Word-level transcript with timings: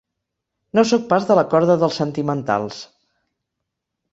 No 0.77 0.83
sóc 0.91 1.03
pas 1.11 1.27
de 1.31 1.37
la 1.39 1.43
corda 1.51 1.75
dels 1.83 1.99
sentimentals. 2.03 2.81